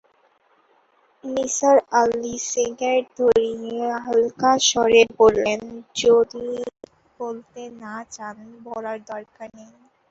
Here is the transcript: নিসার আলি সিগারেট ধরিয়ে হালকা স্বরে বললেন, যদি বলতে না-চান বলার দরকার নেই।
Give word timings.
নিসার 1.23 1.77
আলি 1.99 2.35
সিগারেট 2.49 3.05
ধরিয়ে 3.19 3.73
হালকা 4.05 4.51
স্বরে 4.67 5.01
বললেন, 5.19 5.59
যদি 6.01 6.47
বলতে 7.19 7.61
না-চান 7.81 8.35
বলার 8.65 8.97
দরকার 9.11 9.47
নেই। 9.57 9.71